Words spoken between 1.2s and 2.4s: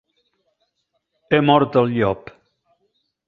He mort el llop!